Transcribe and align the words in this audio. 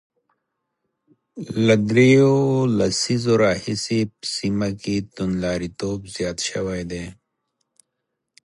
له 1.65 1.75
درېو 1.89 2.35
لسیزو 2.77 3.33
راهیسې 3.43 3.99
په 4.15 4.25
سیمه 4.35 4.69
کې 4.81 4.95
توندلاریتوب 5.15 5.99
زیات 6.15 6.37
شوی 6.49 6.81
دی 6.91 7.05